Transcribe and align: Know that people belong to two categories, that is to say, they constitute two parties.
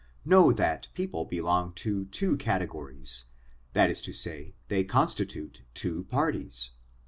Know 0.25 0.51
that 0.51 0.87
people 0.95 1.25
belong 1.25 1.73
to 1.73 2.05
two 2.05 2.35
categories, 2.37 3.25
that 3.73 3.91
is 3.91 4.01
to 4.01 4.13
say, 4.13 4.55
they 4.67 4.83
constitute 4.83 5.61
two 5.75 6.05
parties. 6.05 6.71